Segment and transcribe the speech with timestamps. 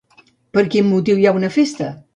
[0.57, 1.97] Per quin motiu hi ha una festa?